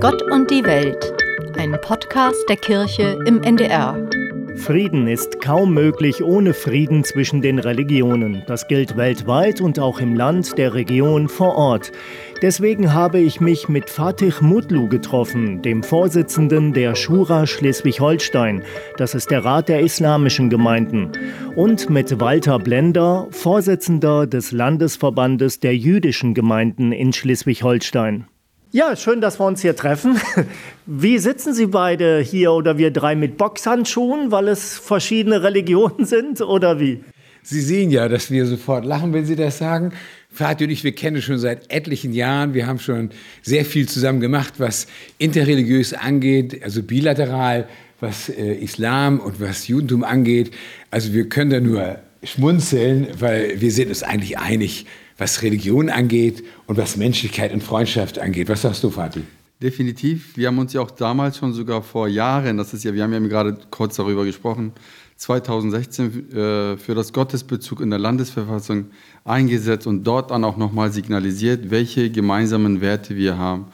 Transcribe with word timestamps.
Gott 0.00 0.22
und 0.30 0.50
die 0.50 0.64
Welt, 0.64 1.12
ein 1.58 1.76
Podcast 1.82 2.48
der 2.48 2.56
Kirche 2.56 3.18
im 3.26 3.42
NDR. 3.42 4.08
Frieden 4.56 5.06
ist 5.06 5.42
kaum 5.42 5.74
möglich 5.74 6.24
ohne 6.24 6.54
Frieden 6.54 7.04
zwischen 7.04 7.42
den 7.42 7.58
Religionen. 7.58 8.42
Das 8.46 8.66
gilt 8.66 8.96
weltweit 8.96 9.60
und 9.60 9.78
auch 9.78 10.00
im 10.00 10.14
Land, 10.14 10.56
der 10.56 10.72
Region, 10.72 11.28
vor 11.28 11.54
Ort. 11.54 11.92
Deswegen 12.40 12.94
habe 12.94 13.18
ich 13.18 13.42
mich 13.42 13.68
mit 13.68 13.90
Fatih 13.90 14.32
Mutlu 14.40 14.88
getroffen, 14.88 15.60
dem 15.60 15.82
Vorsitzenden 15.82 16.72
der 16.72 16.94
Schura 16.94 17.46
Schleswig-Holstein. 17.46 18.62
Das 18.96 19.14
ist 19.14 19.30
der 19.30 19.44
Rat 19.44 19.68
der 19.68 19.80
islamischen 19.80 20.48
Gemeinden. 20.48 21.12
Und 21.56 21.90
mit 21.90 22.20
Walter 22.20 22.58
Blender, 22.58 23.26
Vorsitzender 23.32 24.26
des 24.26 24.50
Landesverbandes 24.50 25.60
der 25.60 25.76
jüdischen 25.76 26.32
Gemeinden 26.32 26.90
in 26.92 27.12
Schleswig-Holstein. 27.12 28.24
Ja, 28.72 28.94
schön, 28.94 29.20
dass 29.20 29.40
wir 29.40 29.46
uns 29.46 29.62
hier 29.62 29.74
treffen. 29.74 30.20
Wie 30.86 31.18
sitzen 31.18 31.54
Sie 31.54 31.66
beide 31.66 32.20
hier 32.20 32.52
oder 32.52 32.78
wir 32.78 32.92
drei 32.92 33.16
mit 33.16 33.36
Boxhandschuhen, 33.36 34.30
weil 34.30 34.46
es 34.46 34.78
verschiedene 34.78 35.42
Religionen 35.42 36.04
sind 36.06 36.40
oder 36.40 36.78
wie? 36.78 37.02
Sie 37.42 37.60
sehen 37.62 37.90
ja, 37.90 38.06
dass 38.08 38.30
wir 38.30 38.46
sofort 38.46 38.84
lachen, 38.84 39.12
wenn 39.12 39.24
Sie 39.26 39.34
das 39.34 39.58
sagen. 39.58 39.92
Vati 40.30 40.64
und 40.64 40.70
ich, 40.70 40.84
wir 40.84 40.92
kennen 40.92 41.20
schon 41.20 41.38
seit 41.38 41.72
etlichen 41.72 42.12
Jahren. 42.12 42.54
Wir 42.54 42.68
haben 42.68 42.78
schon 42.78 43.10
sehr 43.42 43.64
viel 43.64 43.88
zusammen 43.88 44.20
gemacht, 44.20 44.54
was 44.58 44.86
interreligiös 45.18 45.92
angeht, 45.92 46.62
also 46.62 46.84
bilateral, 46.84 47.66
was 47.98 48.28
äh, 48.28 48.52
Islam 48.54 49.18
und 49.18 49.40
was 49.40 49.66
Judentum 49.66 50.04
angeht. 50.04 50.52
Also 50.92 51.12
wir 51.12 51.28
können 51.28 51.50
da 51.50 51.58
nur 51.58 51.98
schmunzeln, 52.22 53.08
weil 53.18 53.60
wir 53.60 53.72
sind 53.72 53.88
uns 53.88 54.02
eigentlich 54.02 54.38
einig, 54.38 54.86
was 55.18 55.42
Religion 55.42 55.88
angeht 55.88 56.42
und 56.66 56.76
was 56.76 56.96
Menschlichkeit 56.96 57.52
und 57.52 57.62
Freundschaft 57.62 58.18
angeht. 58.18 58.48
Was 58.48 58.62
sagst 58.62 58.82
du, 58.84 58.90
Fatih? 58.90 59.22
Definitiv. 59.62 60.36
Wir 60.36 60.48
haben 60.48 60.58
uns 60.58 60.72
ja 60.72 60.80
auch 60.80 60.90
damals 60.90 61.36
schon 61.36 61.52
sogar 61.52 61.82
vor 61.82 62.08
Jahren, 62.08 62.56
das 62.56 62.72
ist 62.72 62.82
ja, 62.82 62.94
wir 62.94 63.02
haben 63.02 63.12
ja 63.12 63.20
gerade 63.20 63.58
kurz 63.70 63.96
darüber 63.96 64.24
gesprochen, 64.24 64.72
2016 65.16 66.32
äh, 66.32 66.76
für 66.78 66.94
das 66.94 67.12
Gottesbezug 67.12 67.82
in 67.82 67.90
der 67.90 67.98
Landesverfassung 67.98 68.86
eingesetzt 69.24 69.86
und 69.86 70.04
dort 70.04 70.30
dann 70.30 70.44
auch 70.44 70.56
nochmal 70.56 70.90
signalisiert, 70.90 71.70
welche 71.70 72.10
gemeinsamen 72.10 72.80
Werte 72.80 73.16
wir 73.16 73.36
haben 73.36 73.66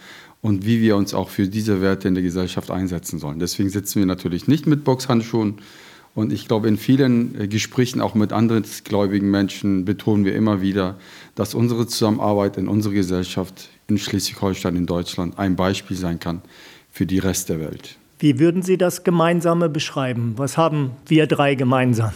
und 0.43 0.67
wie 0.67 0.81
wir 0.81 0.97
uns 0.97 1.15
auch 1.15 1.29
für 1.29 1.47
diese 1.47 1.81
Werte 1.81 2.09
in 2.09 2.15
der 2.15 2.25
Gesellschaft 2.25 2.73
einsetzen 2.73 3.21
sollen. 3.21 3.39
Deswegen 3.39 3.71
sitzen 3.71 4.01
wir 4.01 4.07
natürlich 4.07 4.49
nicht 4.49 4.67
mit 4.67 4.83
Boxhandschuhen, 4.83 5.59
und 6.17 6.33
ich 6.33 6.49
glaube, 6.49 6.67
in 6.67 6.79
vielen 6.79 7.39
äh, 7.39 7.47
Gesprächen 7.47 8.01
auch 8.01 8.15
mit 8.15 8.33
anderen 8.33 8.65
gläubigen 8.85 9.31
Menschen 9.31 9.85
betonen 9.85 10.25
wir 10.25 10.35
immer 10.35 10.63
wieder, 10.63 10.97
dass 11.35 11.55
unsere 11.55 11.87
Zusammenarbeit 11.87 12.57
in 12.57 12.69
unserer 12.69 12.95
Gesellschaft 12.95 13.69
in 13.87 13.99
Schleswig-Holstein, 13.99 14.77
in 14.77 14.87
Deutschland, 14.87 15.39
ein 15.39 15.57
Beispiel 15.57 15.97
sein 15.97 16.19
kann 16.19 16.41
für 16.91 17.05
die 17.05 17.19
Rest 17.19 17.51
der 17.51 17.61
Welt. 17.61 17.99
Wie 18.19 18.39
würden 18.39 18.63
Sie 18.63 18.79
das 18.79 19.05
Gemeinsame 19.05 19.69
beschreiben? 19.69 20.33
Was 20.39 20.57
haben 20.57 20.93
wir 21.07 21.27
drei 21.27 21.55
gemeinsam? 21.55 22.13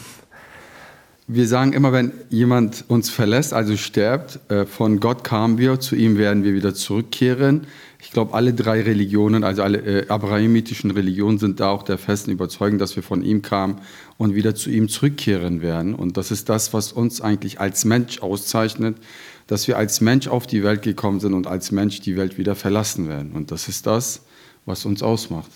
Wir 1.29 1.47
sagen 1.47 1.75
immer, 1.75 1.93
wenn 1.93 2.13
jemand 2.31 2.87
uns 2.89 3.11
verlässt, 3.11 3.53
also 3.53 3.77
stirbt, 3.77 4.41
äh, 4.51 4.65
von 4.65 4.99
Gott 4.99 5.25
kamen 5.25 5.59
wir, 5.59 5.79
zu 5.79 5.95
ihm 5.95 6.17
werden 6.17 6.43
wir 6.43 6.55
wieder 6.55 6.75
zurückkehren. 6.75 7.67
Ich 8.03 8.13
glaube, 8.13 8.35
alle 8.35 8.55
drei 8.55 8.81
Religionen, 8.81 9.45
also 9.45 9.63
alle 9.63 9.79
äh, 9.79 10.09
abrahamitischen 10.09 10.91
Religionen, 10.91 11.39
sind 11.39 11.61
da 11.61 11.71
auch 11.71 11.83
der 11.83 11.99
festen 11.99 12.31
Überzeugung, 12.31 12.79
dass 12.79 12.97
wir 12.97 13.03
von 13.03 13.23
ihm 13.23 13.43
kamen 13.43 13.79
und 14.17 14.35
wieder 14.35 14.55
zu 14.55 14.71
ihm 14.71 14.89
zurückkehren 14.89 15.61
werden. 15.61 15.95
Und 15.95 16.17
das 16.17 16.31
ist 16.31 16.49
das, 16.49 16.73
was 16.73 16.93
uns 16.93 17.21
eigentlich 17.21 17.61
als 17.61 17.85
Mensch 17.85 18.21
auszeichnet, 18.21 18.97
dass 19.47 19.69
wir 19.69 19.77
als 19.77 20.01
Mensch 20.01 20.29
auf 20.29 20.47
die 20.47 20.63
Welt 20.63 20.83
gekommen 20.83 21.21
sind 21.21 21.35
und 21.35 21.47
als 21.47 21.73
Mensch 21.73 22.01
die 22.01 22.17
Welt 22.17 22.39
wieder 22.39 22.55
verlassen 22.55 23.09
werden. 23.09 23.33
Und 23.33 23.51
das 23.51 23.69
ist 23.69 23.87
das, 23.87 24.23
was 24.65 24.85
uns 24.85 25.03
ausmacht. 25.03 25.51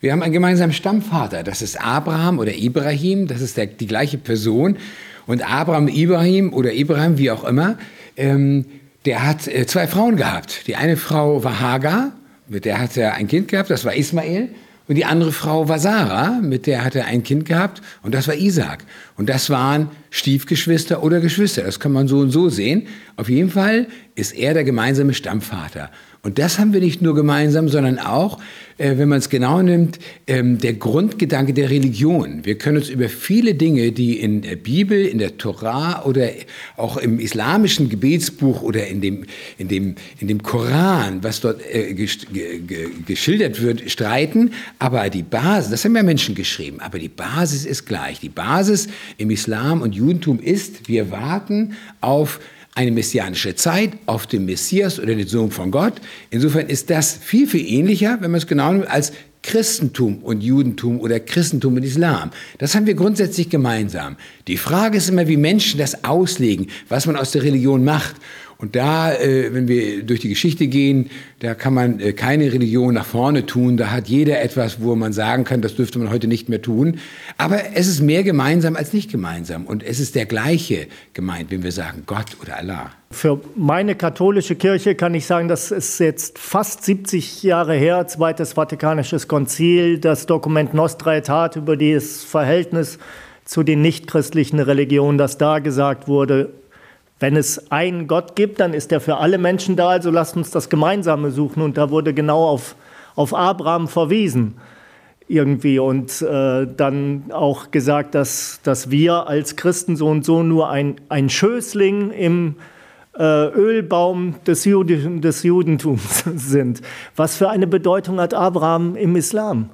Wir 0.00 0.12
haben 0.12 0.22
einen 0.22 0.32
gemeinsamen 0.32 0.72
Stammvater, 0.72 1.42
das 1.42 1.60
ist 1.60 1.78
Abraham 1.78 2.38
oder 2.38 2.54
Ibrahim, 2.56 3.26
das 3.26 3.42
ist 3.42 3.58
der, 3.58 3.66
die 3.66 3.86
gleiche 3.86 4.16
Person. 4.16 4.78
Und 5.26 5.42
Abraham, 5.42 5.88
Ibrahim 5.88 6.54
oder 6.54 6.72
Ibrahim, 6.72 7.18
wie 7.18 7.30
auch 7.30 7.44
immer, 7.44 7.76
ähm, 8.16 8.64
der 9.04 9.26
hat 9.26 9.48
äh, 9.48 9.66
zwei 9.66 9.86
Frauen 9.86 10.16
gehabt. 10.16 10.66
Die 10.66 10.76
eine 10.76 10.96
Frau 10.96 11.42
war 11.44 11.60
Hagar, 11.60 12.12
mit 12.48 12.64
der 12.64 12.80
hat 12.80 12.96
er 12.96 13.14
ein 13.14 13.28
Kind 13.28 13.48
gehabt, 13.48 13.70
das 13.70 13.84
war 13.84 13.94
Ismael. 13.94 14.50
Und 14.88 14.96
die 14.96 15.04
andere 15.04 15.30
Frau 15.30 15.68
war 15.68 15.78
Sarah, 15.78 16.40
mit 16.42 16.66
der 16.66 16.82
hat 16.82 16.96
er 16.96 17.06
ein 17.06 17.22
Kind 17.22 17.44
gehabt 17.44 17.80
und 18.02 18.12
das 18.12 18.26
war 18.26 18.34
Isaac. 18.34 18.84
Und 19.16 19.28
das 19.28 19.48
waren 19.48 19.88
Stiefgeschwister 20.10 21.04
oder 21.04 21.20
Geschwister. 21.20 21.62
Das 21.62 21.78
kann 21.78 21.92
man 21.92 22.08
so 22.08 22.18
und 22.18 22.32
so 22.32 22.48
sehen. 22.48 22.88
Auf 23.14 23.28
jeden 23.28 23.50
Fall 23.50 23.86
ist 24.16 24.32
er 24.32 24.52
der 24.52 24.64
gemeinsame 24.64 25.14
Stammvater. 25.14 25.92
Und 26.22 26.38
das 26.38 26.58
haben 26.58 26.74
wir 26.74 26.80
nicht 26.80 27.00
nur 27.00 27.14
gemeinsam, 27.14 27.70
sondern 27.70 27.98
auch, 27.98 28.38
äh, 28.76 28.98
wenn 28.98 29.08
man 29.08 29.18
es 29.18 29.30
genau 29.30 29.62
nimmt, 29.62 29.98
ähm, 30.26 30.58
der 30.58 30.74
Grundgedanke 30.74 31.54
der 31.54 31.70
Religion. 31.70 32.44
Wir 32.44 32.58
können 32.58 32.76
uns 32.76 32.90
über 32.90 33.08
viele 33.08 33.54
Dinge, 33.54 33.92
die 33.92 34.20
in 34.20 34.42
der 34.42 34.56
Bibel, 34.56 35.06
in 35.06 35.16
der 35.16 35.38
Torah 35.38 36.04
oder 36.04 36.28
auch 36.76 36.98
im 36.98 37.20
islamischen 37.20 37.88
Gebetsbuch 37.88 38.60
oder 38.60 38.86
in 38.86 39.00
dem, 39.00 39.24
in 39.56 39.68
dem, 39.68 39.94
in 40.18 40.28
dem 40.28 40.42
Koran, 40.42 41.24
was 41.24 41.40
dort 41.40 41.62
äh, 41.72 41.94
geschildert 41.94 43.62
wird, 43.62 43.90
streiten. 43.90 44.52
Aber 44.78 45.08
die 45.08 45.22
Basis, 45.22 45.70
das 45.70 45.84
haben 45.86 45.96
ja 45.96 46.02
Menschen 46.02 46.34
geschrieben, 46.34 46.80
aber 46.80 46.98
die 46.98 47.08
Basis 47.08 47.64
ist 47.64 47.86
gleich. 47.86 48.20
Die 48.20 48.28
Basis 48.28 48.88
im 49.16 49.30
Islam 49.30 49.80
und 49.80 49.94
Judentum 49.94 50.38
ist, 50.38 50.86
wir 50.86 51.10
warten 51.10 51.76
auf 52.02 52.40
eine 52.80 52.92
messianische 52.92 53.54
Zeit 53.54 53.90
auf 54.06 54.26
den 54.26 54.46
Messias 54.46 54.98
oder 54.98 55.14
den 55.14 55.26
Sohn 55.26 55.50
von 55.50 55.70
Gott. 55.70 55.92
Insofern 56.30 56.66
ist 56.66 56.88
das 56.88 57.12
viel, 57.12 57.46
viel 57.46 57.66
ähnlicher, 57.68 58.16
wenn 58.22 58.30
man 58.30 58.38
es 58.38 58.46
genau 58.46 58.72
nimmt, 58.72 58.88
als 58.88 59.12
Christentum 59.42 60.20
und 60.22 60.42
Judentum 60.42 60.98
oder 60.98 61.20
Christentum 61.20 61.76
und 61.76 61.82
Islam. 61.82 62.30
Das 62.56 62.74
haben 62.74 62.86
wir 62.86 62.94
grundsätzlich 62.94 63.50
gemeinsam. 63.50 64.16
Die 64.46 64.56
Frage 64.56 64.96
ist 64.96 65.10
immer, 65.10 65.28
wie 65.28 65.36
Menschen 65.36 65.78
das 65.78 66.04
auslegen, 66.04 66.68
was 66.88 67.04
man 67.04 67.16
aus 67.16 67.32
der 67.32 67.42
Religion 67.42 67.84
macht. 67.84 68.16
Und 68.60 68.76
da, 68.76 69.14
äh, 69.14 69.54
wenn 69.54 69.68
wir 69.68 70.02
durch 70.02 70.20
die 70.20 70.28
Geschichte 70.28 70.66
gehen, 70.66 71.08
da 71.38 71.54
kann 71.54 71.72
man 71.72 71.98
äh, 71.98 72.12
keine 72.12 72.52
Religion 72.52 72.92
nach 72.92 73.06
vorne 73.06 73.46
tun. 73.46 73.78
Da 73.78 73.90
hat 73.90 74.08
jeder 74.08 74.42
etwas, 74.42 74.82
wo 74.82 74.94
man 74.94 75.14
sagen 75.14 75.44
kann, 75.44 75.62
das 75.62 75.76
dürfte 75.76 75.98
man 75.98 76.10
heute 76.10 76.26
nicht 76.26 76.50
mehr 76.50 76.60
tun. 76.60 76.98
Aber 77.38 77.58
es 77.74 77.88
ist 77.88 78.02
mehr 78.02 78.22
gemeinsam 78.22 78.76
als 78.76 78.92
nicht 78.92 79.10
gemeinsam. 79.10 79.64
Und 79.64 79.82
es 79.82 79.98
ist 79.98 80.14
der 80.14 80.26
gleiche 80.26 80.88
gemeint, 81.14 81.50
wenn 81.50 81.62
wir 81.62 81.72
sagen 81.72 82.02
Gott 82.04 82.36
oder 82.42 82.58
Allah. 82.58 82.90
Für 83.12 83.40
meine 83.56 83.94
katholische 83.94 84.56
Kirche 84.56 84.94
kann 84.94 85.14
ich 85.14 85.24
sagen, 85.24 85.48
das 85.48 85.70
ist 85.70 85.98
jetzt 85.98 86.38
fast 86.38 86.84
70 86.84 87.42
Jahre 87.42 87.74
her, 87.74 88.06
Zweites 88.08 88.52
Vatikanisches 88.52 89.26
Konzil, 89.26 89.98
das 89.98 90.26
Dokument 90.26 90.74
Nostra 90.74 91.12
Aetate 91.12 91.60
über 91.60 91.78
das 91.78 92.22
Verhältnis 92.22 92.98
zu 93.46 93.62
den 93.62 93.80
nichtchristlichen 93.80 94.60
Religionen, 94.60 95.16
das 95.16 95.38
da 95.38 95.60
gesagt 95.60 96.06
wurde, 96.08 96.50
wenn 97.20 97.36
es 97.36 97.70
einen 97.70 98.08
Gott 98.08 98.34
gibt, 98.34 98.60
dann 98.60 98.72
ist 98.72 98.90
er 98.92 99.00
für 99.00 99.18
alle 99.18 99.36
Menschen 99.38 99.76
da, 99.76 99.90
also 99.90 100.10
lasst 100.10 100.36
uns 100.36 100.50
das 100.50 100.70
Gemeinsame 100.70 101.30
suchen. 101.30 101.62
Und 101.62 101.76
da 101.76 101.90
wurde 101.90 102.14
genau 102.14 102.48
auf, 102.48 102.74
auf 103.14 103.34
Abraham 103.34 103.88
verwiesen 103.88 104.54
irgendwie 105.28 105.78
und 105.78 106.22
äh, 106.22 106.66
dann 106.76 107.26
auch 107.30 107.70
gesagt, 107.70 108.16
dass, 108.16 108.60
dass 108.64 108.90
wir 108.90 109.28
als 109.28 109.54
Christen 109.54 109.94
so 109.94 110.08
und 110.08 110.24
so 110.24 110.42
nur 110.42 110.70
ein, 110.70 110.96
ein 111.08 111.28
Schößling 111.28 112.10
im 112.10 112.56
äh, 113.16 113.22
Ölbaum 113.22 114.36
des, 114.46 114.64
Juden, 114.64 115.20
des 115.20 115.44
Judentums 115.44 116.24
sind. 116.34 116.80
Was 117.14 117.36
für 117.36 117.48
eine 117.48 117.68
Bedeutung 117.68 118.18
hat 118.18 118.34
Abraham 118.34 118.96
im 118.96 119.14
Islam? 119.14 119.70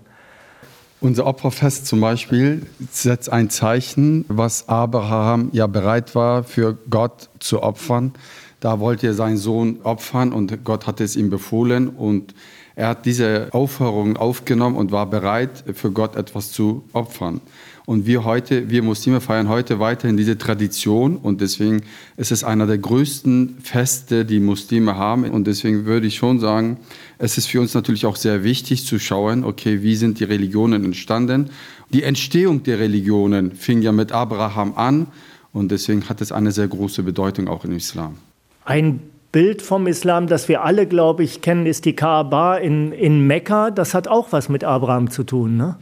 Unser 1.06 1.24
Opferfest 1.26 1.86
zum 1.86 2.00
Beispiel 2.00 2.66
setzt 2.90 3.32
ein 3.32 3.48
Zeichen, 3.48 4.24
was 4.26 4.68
Abraham 4.68 5.50
ja 5.52 5.68
bereit 5.68 6.16
war, 6.16 6.42
für 6.42 6.76
Gott 6.90 7.28
zu 7.38 7.62
opfern. 7.62 8.12
Da 8.58 8.80
wollte 8.80 9.06
er 9.06 9.14
seinen 9.14 9.36
Sohn 9.36 9.82
opfern 9.84 10.32
und 10.32 10.64
Gott 10.64 10.88
hat 10.88 11.00
es 11.00 11.14
ihm 11.14 11.30
befohlen 11.30 11.90
und 11.90 12.34
er 12.74 12.88
hat 12.88 13.06
diese 13.06 13.50
Aufforderung 13.52 14.16
aufgenommen 14.16 14.74
und 14.74 14.90
war 14.90 15.06
bereit, 15.06 15.62
für 15.74 15.92
Gott 15.92 16.16
etwas 16.16 16.50
zu 16.50 16.82
opfern. 16.92 17.40
Und 17.86 18.04
wir 18.04 18.24
heute, 18.24 18.68
wir 18.68 18.82
Muslime 18.82 19.20
feiern 19.20 19.48
heute 19.48 19.78
weiterhin 19.78 20.16
diese 20.16 20.36
Tradition 20.36 21.16
und 21.16 21.40
deswegen 21.40 21.82
ist 22.16 22.32
es 22.32 22.42
einer 22.42 22.66
der 22.66 22.78
größten 22.78 23.58
Feste, 23.62 24.24
die 24.24 24.40
Muslime 24.40 24.96
haben. 24.96 25.24
Und 25.30 25.46
deswegen 25.46 25.84
würde 25.84 26.08
ich 26.08 26.16
schon 26.16 26.40
sagen, 26.40 26.78
es 27.18 27.38
ist 27.38 27.46
für 27.46 27.60
uns 27.60 27.74
natürlich 27.74 28.04
auch 28.04 28.16
sehr 28.16 28.42
wichtig 28.42 28.84
zu 28.84 28.98
schauen, 28.98 29.44
okay, 29.44 29.84
wie 29.84 29.94
sind 29.94 30.18
die 30.18 30.24
Religionen 30.24 30.84
entstanden? 30.84 31.50
Die 31.92 32.02
Entstehung 32.02 32.64
der 32.64 32.80
Religionen 32.80 33.52
fing 33.52 33.80
ja 33.82 33.92
mit 33.92 34.10
Abraham 34.10 34.74
an 34.74 35.06
und 35.52 35.70
deswegen 35.70 36.08
hat 36.08 36.20
es 36.20 36.32
eine 36.32 36.50
sehr 36.50 36.66
große 36.66 37.04
Bedeutung 37.04 37.46
auch 37.46 37.64
im 37.64 37.70
Islam. 37.70 38.16
Ein 38.64 38.98
Bild 39.36 39.60
vom 39.60 39.86
Islam, 39.86 40.28
das 40.28 40.48
wir 40.48 40.64
alle, 40.64 40.86
glaube 40.86 41.22
ich, 41.22 41.42
kennen, 41.42 41.66
ist 41.66 41.84
die 41.84 41.92
Kaaba 41.92 42.56
in, 42.56 42.90
in 42.92 43.26
Mekka. 43.26 43.70
Das 43.70 43.92
hat 43.92 44.08
auch 44.08 44.28
was 44.32 44.48
mit 44.48 44.64
Abraham 44.64 45.10
zu 45.10 45.24
tun, 45.24 45.58
ne? 45.58 45.76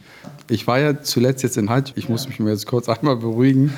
Ich 0.49 0.67
war 0.67 0.77
ja 0.77 1.01
zuletzt 1.01 1.41
jetzt 1.41 1.55
in 1.55 1.69
Hajj. 1.69 1.93
Ich 1.95 2.09
muss 2.09 2.27
mich 2.27 2.37
mir 2.41 2.49
jetzt 2.49 2.67
kurz 2.67 2.89
einmal 2.89 3.15
beruhigen. 3.15 3.73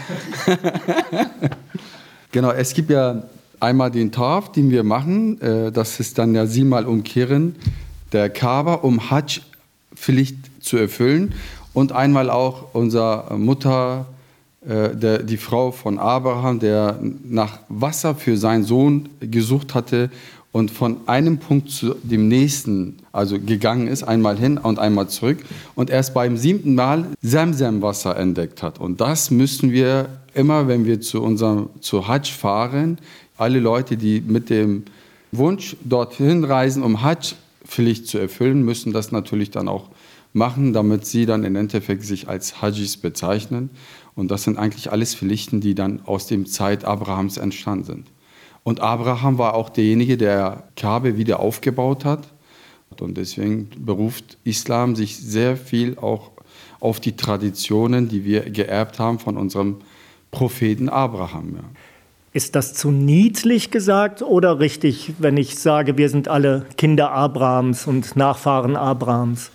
genau, 2.31 2.49
es 2.49 2.73
gibt 2.73 2.89
ja 2.89 3.21
einmal 3.59 3.91
den 3.91 4.11
Taf, 4.11 4.51
den 4.51 4.71
wir 4.71 4.83
machen. 4.83 5.39
Äh, 5.41 5.71
das 5.71 5.99
ist 5.99 6.17
dann 6.17 6.33
ja 6.33 6.47
siebenmal 6.47 6.87
umkehren. 6.87 7.55
der 8.13 8.31
Kaaba, 8.31 8.73
um 8.73 9.11
Hajj-Pflicht 9.11 10.37
zu 10.59 10.77
erfüllen 10.77 11.35
und 11.73 11.91
einmal 11.91 12.31
auch 12.31 12.73
unsere 12.73 13.37
Mutter, 13.37 14.07
äh, 14.67 14.95
der, 14.95 15.23
die 15.23 15.37
Frau 15.37 15.71
von 15.71 15.97
Abraham, 15.97 16.59
der 16.59 16.99
nach 17.23 17.59
Wasser 17.69 18.15
für 18.15 18.35
seinen 18.35 18.63
Sohn 18.63 19.07
gesucht 19.21 19.73
hatte 19.73 20.09
und 20.51 20.71
von 20.71 20.97
einem 21.05 21.37
Punkt 21.37 21.69
zu 21.69 21.95
dem 22.03 22.27
nächsten 22.27 22.97
also 23.11 23.39
gegangen 23.39 23.87
ist, 23.87 24.03
einmal 24.03 24.37
hin 24.37 24.57
und 24.57 24.79
einmal 24.79 25.07
zurück 25.07 25.37
und 25.75 25.89
erst 25.89 26.13
beim 26.13 26.35
siebten 26.35 26.75
Mal 26.75 27.05
Semsem-Wasser 27.21 28.17
entdeckt 28.17 28.61
hat. 28.61 28.79
Und 28.79 28.99
das 28.99 29.31
müssen 29.31 29.71
wir 29.71 30.09
immer, 30.33 30.67
wenn 30.67 30.85
wir 30.85 30.99
zu 30.99 31.21
unserem 31.21 31.69
zu 31.79 32.07
Hajj 32.07 32.31
fahren, 32.31 32.97
alle 33.37 33.59
Leute, 33.59 33.97
die 33.97 34.19
mit 34.19 34.49
dem 34.49 34.83
Wunsch 35.31 35.77
dorthin 35.83 36.43
reisen, 36.43 36.83
um 36.83 37.03
Hajj-Pflicht 37.03 38.07
zu 38.07 38.17
erfüllen, 38.17 38.63
müssen 38.63 38.93
das 38.93 39.11
natürlich 39.11 39.51
dann 39.51 39.67
auch 39.67 39.89
machen, 40.37 40.73
damit 40.73 41.05
sie 41.05 41.25
dann 41.25 41.43
im 41.43 41.55
Endeffekt 41.55 42.03
sich 42.03 42.27
als 42.27 42.61
Hajjis 42.61 42.97
bezeichnen. 42.97 43.69
Und 44.15 44.31
das 44.31 44.43
sind 44.43 44.57
eigentlich 44.57 44.91
alles 44.91 45.15
Pflichten, 45.15 45.59
die 45.59 45.75
dann 45.75 46.01
aus 46.05 46.27
dem 46.27 46.45
Zeit 46.45 46.85
Abrahams 46.85 47.37
entstanden 47.37 47.83
sind. 47.83 48.11
Und 48.63 48.81
Abraham 48.81 49.37
war 49.37 49.53
auch 49.53 49.69
derjenige, 49.69 50.17
der 50.17 50.63
Kabe 50.75 51.17
wieder 51.17 51.39
aufgebaut 51.39 52.05
hat. 52.05 52.27
Und 52.99 53.17
deswegen 53.17 53.69
beruft 53.77 54.37
Islam 54.43 54.95
sich 54.95 55.17
sehr 55.17 55.55
viel 55.55 55.97
auch 55.97 56.31
auf 56.79 56.99
die 56.99 57.15
Traditionen, 57.15 58.07
die 58.07 58.25
wir 58.25 58.49
geerbt 58.49 58.99
haben 58.99 59.19
von 59.19 59.37
unserem 59.37 59.77
Propheten 60.31 60.89
Abraham. 60.89 61.55
Ja. 61.55 61.63
Ist 62.33 62.55
das 62.55 62.73
zu 62.73 62.91
niedlich 62.91 63.71
gesagt 63.71 64.21
oder 64.21 64.59
richtig, 64.59 65.13
wenn 65.17 65.37
ich 65.37 65.57
sage, 65.57 65.97
wir 65.97 66.09
sind 66.09 66.27
alle 66.27 66.65
Kinder 66.77 67.11
Abrahams 67.11 67.87
und 67.87 68.15
Nachfahren 68.15 68.75
Abrahams? 68.75 69.51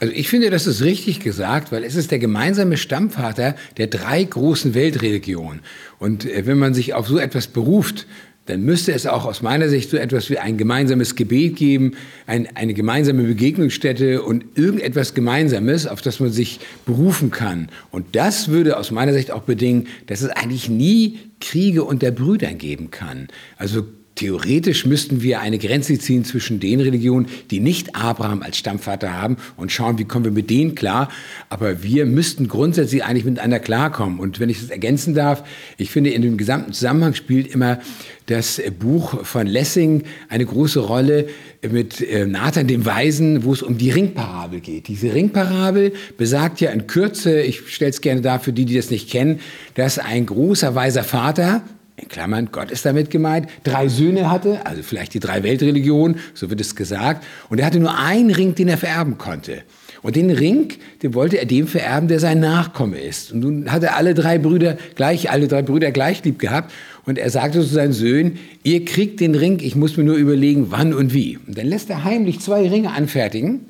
Also 0.00 0.12
ich 0.14 0.28
finde, 0.28 0.50
das 0.50 0.66
ist 0.66 0.82
richtig 0.82 1.20
gesagt, 1.20 1.72
weil 1.72 1.84
es 1.84 1.96
ist 1.96 2.10
der 2.10 2.18
gemeinsame 2.18 2.76
Stammvater 2.76 3.56
der 3.76 3.88
drei 3.88 4.22
großen 4.22 4.74
Weltreligionen. 4.74 5.60
Und 5.98 6.24
äh, 6.24 6.46
wenn 6.46 6.58
man 6.58 6.74
sich 6.74 6.94
auf 6.94 7.08
so 7.08 7.18
etwas 7.18 7.48
beruft, 7.48 8.06
dann 8.48 8.62
müsste 8.62 8.92
es 8.92 9.06
auch 9.06 9.26
aus 9.26 9.42
meiner 9.42 9.68
Sicht 9.68 9.90
so 9.90 9.98
etwas 9.98 10.30
wie 10.30 10.38
ein 10.38 10.56
gemeinsames 10.56 11.16
Gebet 11.16 11.56
geben, 11.56 11.92
ein, 12.26 12.48
eine 12.56 12.72
gemeinsame 12.72 13.24
Begegnungsstätte 13.24 14.22
und 14.22 14.44
irgendetwas 14.54 15.12
Gemeinsames, 15.12 15.86
auf 15.86 16.00
das 16.00 16.18
man 16.18 16.32
sich 16.32 16.58
berufen 16.86 17.30
kann. 17.30 17.68
Und 17.90 18.16
das 18.16 18.48
würde 18.48 18.78
aus 18.78 18.90
meiner 18.90 19.12
Sicht 19.12 19.32
auch 19.32 19.42
bedingen, 19.42 19.86
dass 20.06 20.22
es 20.22 20.30
eigentlich 20.30 20.70
nie 20.70 21.18
Kriege 21.40 21.84
unter 21.84 22.10
Brüdern 22.10 22.56
geben 22.56 22.90
kann. 22.90 23.28
Also 23.58 23.86
Theoretisch 24.18 24.84
müssten 24.84 25.22
wir 25.22 25.38
eine 25.38 25.58
Grenze 25.58 25.96
ziehen 25.96 26.24
zwischen 26.24 26.58
den 26.58 26.80
Religionen, 26.80 27.28
die 27.52 27.60
nicht 27.60 27.94
Abraham 27.94 28.42
als 28.42 28.58
Stammvater 28.58 29.12
haben 29.12 29.36
und 29.56 29.70
schauen, 29.70 29.96
wie 29.96 30.06
kommen 30.06 30.24
wir 30.24 30.32
mit 30.32 30.50
denen 30.50 30.74
klar. 30.74 31.08
Aber 31.50 31.84
wir 31.84 32.04
müssten 32.04 32.48
grundsätzlich 32.48 33.04
eigentlich 33.04 33.24
miteinander 33.24 33.60
klarkommen. 33.60 34.18
Und 34.18 34.40
wenn 34.40 34.48
ich 34.48 34.60
das 34.60 34.70
ergänzen 34.70 35.14
darf, 35.14 35.44
ich 35.76 35.92
finde, 35.92 36.10
in 36.10 36.22
dem 36.22 36.36
gesamten 36.36 36.72
Zusammenhang 36.72 37.14
spielt 37.14 37.46
immer 37.46 37.78
das 38.26 38.60
Buch 38.80 39.24
von 39.24 39.46
Lessing 39.46 40.02
eine 40.28 40.44
große 40.44 40.80
Rolle 40.80 41.28
mit 41.70 42.00
äh, 42.00 42.26
Nathan 42.26 42.66
dem 42.66 42.84
Weisen, 42.84 43.44
wo 43.44 43.52
es 43.52 43.62
um 43.62 43.78
die 43.78 43.90
Ringparabel 43.92 44.58
geht. 44.58 44.88
Diese 44.88 45.14
Ringparabel 45.14 45.92
besagt 46.16 46.60
ja 46.60 46.72
in 46.72 46.88
Kürze, 46.88 47.40
ich 47.40 47.72
stelle 47.72 47.90
es 47.90 48.00
gerne 48.00 48.20
dar 48.20 48.40
für 48.40 48.52
die, 48.52 48.64
die 48.64 48.74
das 48.74 48.90
nicht 48.90 49.08
kennen, 49.08 49.38
dass 49.76 50.00
ein 50.00 50.26
großer 50.26 50.74
weiser 50.74 51.04
Vater, 51.04 51.62
in 52.00 52.08
Klammern, 52.08 52.48
Gott 52.52 52.70
ist 52.70 52.86
damit 52.86 53.10
gemeint, 53.10 53.48
drei 53.64 53.88
Söhne 53.88 54.30
hatte, 54.30 54.64
also 54.64 54.82
vielleicht 54.82 55.14
die 55.14 55.20
drei 55.20 55.42
Weltreligionen, 55.42 56.18
so 56.32 56.48
wird 56.48 56.60
es 56.60 56.76
gesagt, 56.76 57.26
und 57.50 57.58
er 57.58 57.66
hatte 57.66 57.80
nur 57.80 57.98
einen 57.98 58.30
Ring, 58.30 58.54
den 58.54 58.68
er 58.68 58.78
vererben 58.78 59.18
konnte. 59.18 59.62
Und 60.02 60.14
den 60.14 60.30
Ring, 60.30 60.74
den 61.02 61.14
wollte 61.14 61.38
er 61.38 61.44
dem 61.44 61.66
vererben, 61.66 62.08
der 62.08 62.20
sein 62.20 62.38
Nachkomme 62.38 62.98
ist. 63.00 63.32
Und 63.32 63.40
nun 63.40 63.72
hat 63.72 63.82
er 63.82 63.96
alle 63.96 64.14
drei 64.14 64.38
Brüder 64.38 64.78
gleich, 64.94 65.30
alle 65.30 65.48
drei 65.48 65.62
Brüder 65.62 65.90
gleich 65.90 66.22
lieb 66.24 66.38
gehabt. 66.38 66.72
Und 67.04 67.18
er 67.18 67.30
sagte 67.30 67.60
zu 67.60 67.66
seinen 67.66 67.92
Söhnen, 67.92 68.38
ihr 68.62 68.84
kriegt 68.84 69.18
den 69.18 69.34
Ring, 69.34 69.58
ich 69.60 69.74
muss 69.74 69.96
mir 69.96 70.04
nur 70.04 70.16
überlegen, 70.16 70.66
wann 70.70 70.94
und 70.94 71.14
wie. 71.14 71.38
Und 71.38 71.58
dann 71.58 71.66
lässt 71.66 71.90
er 71.90 72.04
heimlich 72.04 72.38
zwei 72.40 72.68
Ringe 72.68 72.92
anfertigen 72.92 73.66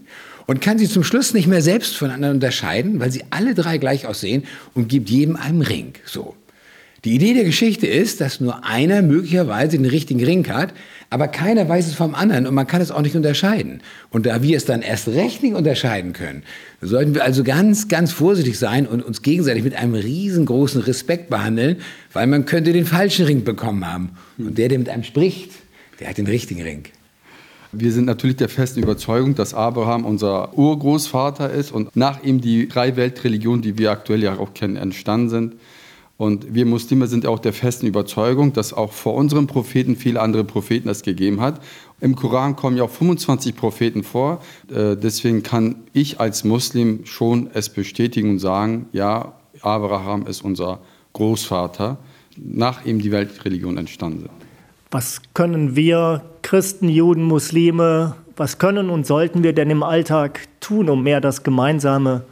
und 0.47 0.61
kann 0.61 0.79
sie 0.79 0.89
zum 0.89 1.03
Schluss 1.03 1.33
nicht 1.33 1.47
mehr 1.47 1.63
selbst 1.63 1.97
voneinander 1.97 2.31
unterscheiden, 2.31 3.01
weil 3.01 3.11
sie 3.11 3.25
alle 3.31 3.55
drei 3.55 3.79
gleich 3.79 4.07
aussehen 4.07 4.45
und 4.75 4.89
gibt 4.89 5.09
jedem 5.09 5.37
einen 5.37 5.63
Ring. 5.63 5.95
So. 6.05 6.35
Die 7.05 7.15
Idee 7.15 7.33
der 7.33 7.45
Geschichte 7.45 7.87
ist, 7.87 8.21
dass 8.21 8.41
nur 8.41 8.65
einer 8.65 9.03
möglicherweise 9.03 9.77
den 9.77 9.87
richtigen 9.87 10.23
Ring 10.25 10.49
hat, 10.49 10.75
aber 11.11 11.29
keiner 11.29 11.69
weiß 11.69 11.87
es 11.87 11.95
vom 11.95 12.15
anderen 12.15 12.47
und 12.47 12.55
man 12.55 12.67
kann 12.67 12.81
es 12.81 12.91
auch 12.91 13.03
nicht 13.03 13.15
unterscheiden. 13.15 13.83
Und 14.11 14.27
da 14.27 14.43
wir 14.43 14.57
es 14.57 14.65
dann 14.65 14.83
erst 14.83 15.07
recht 15.09 15.43
nicht 15.45 15.55
unterscheiden 15.55 16.13
können, 16.13 16.43
sollten 16.81 17.15
wir 17.15 17.25
also 17.25 17.45
ganz, 17.45 17.87
ganz 17.87 18.11
vorsichtig 18.11 18.59
sein 18.59 18.87
und 18.87 19.05
uns 19.05 19.23
gegenseitig 19.23 19.63
mit 19.63 19.77
einem 19.77 19.95
riesengroßen 19.95 20.83
Respekt 20.83 21.31
behandeln, 21.31 21.77
weil 22.13 22.27
man 22.27 22.47
könnte 22.47 22.73
den 22.73 22.85
falschen 22.85 23.27
Ring 23.27 23.45
bekommen 23.45 23.87
haben. 23.87 24.11
Und 24.37 24.59
der, 24.59 24.69
der 24.69 24.79
mit 24.79 24.89
einem 24.89 25.05
spricht, 25.05 25.53
der 26.01 26.09
hat 26.09 26.19
den 26.19 26.27
richtigen 26.27 26.63
Ring. 26.63 26.85
Wir 27.71 27.93
sind 27.93 28.07
natürlich 28.07 28.37
der 28.37 28.49
festen 28.49 28.83
Überzeugung, 28.83 29.35
dass 29.35 29.55
Abraham 29.55 30.05
unser 30.05 30.57
Urgroßvater 30.57 31.51
ist 31.51 31.71
und 31.71 31.95
nach 31.95 32.23
ihm 32.25 32.41
die 32.41 32.67
drei 32.67 32.97
Weltreligionen, 32.97 33.63
die 33.63 33.79
wir 33.79 33.91
aktuell 33.91 34.23
ja 34.23 34.39
auch 34.39 34.55
kennen, 34.55 34.77
entstanden 34.77 35.29
sind. 35.29 35.55
Und 36.19 36.53
wir 36.53 36.67
Muslime 36.67 37.07
sind 37.07 37.27
auch 37.27 37.39
der 37.39 37.53
festen 37.53 37.87
Überzeugung, 37.87 38.53
dass 38.53 38.73
auch 38.73 38.93
vor 38.93 39.15
unserem 39.15 39.47
Propheten 39.47 39.95
viele 39.95 40.21
andere 40.21 40.43
Propheten 40.43 40.89
es 40.89 41.03
gegeben 41.03 41.41
hat. 41.41 41.61
Im 42.01 42.17
Koran 42.17 42.57
kommen 42.57 42.77
ja 42.77 42.83
auch 42.83 42.91
25 42.91 43.55
Propheten 43.55 44.03
vor. 44.03 44.43
Äh, 44.69 44.97
deswegen 44.97 45.45
kann 45.45 45.77
ich 45.93 46.19
als 46.19 46.43
Muslim 46.43 47.07
schon 47.07 47.51
es 47.55 47.69
bestätigen 47.69 48.31
und 48.31 48.39
sagen, 48.41 48.87
ja, 48.93 49.33
Abraham 49.63 50.27
ist 50.27 50.43
unser 50.43 50.81
Großvater, 51.13 51.99
nach 52.37 52.85
ihm 52.85 53.01
die 53.01 53.13
Weltreligion 53.13 53.79
entstanden 53.79 54.21
sind. 54.21 54.31
Was 54.91 55.21
können 55.35 55.77
wir 55.77 56.23
Christen, 56.43 56.89
Juden, 56.89 57.23
Muslime, 57.23 58.17
was 58.37 58.59
können 58.59 58.91
und 58.91 59.07
sollten 59.07 59.45
wir 59.45 59.53
denn 59.53 59.71
im 59.71 59.85
Alltag 59.85 60.41
tun, 60.59 60.89
um 60.89 61.05
mehr 61.05 61.21
das 61.21 61.45
Gemeinsame 61.45 62.23